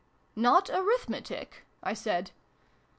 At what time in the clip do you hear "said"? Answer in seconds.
1.93-2.31